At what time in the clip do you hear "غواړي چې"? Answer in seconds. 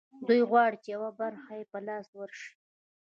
0.49-0.89